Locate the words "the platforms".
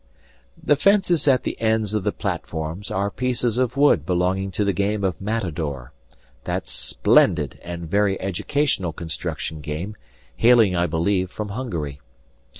2.03-2.89